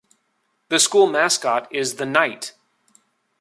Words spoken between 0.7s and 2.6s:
school mascot is the knight.